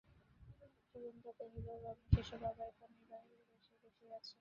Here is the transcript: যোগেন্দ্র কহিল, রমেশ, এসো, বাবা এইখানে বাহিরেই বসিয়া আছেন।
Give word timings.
যোগেন্দ্র 0.95 1.27
কহিল, 1.37 1.67
রমেশ, 1.83 2.13
এসো, 2.19 2.35
বাবা 2.43 2.63
এইখানে 2.65 2.97
বাহিরেই 3.09 3.45
বসিয়া 3.81 4.15
আছেন। 4.17 4.39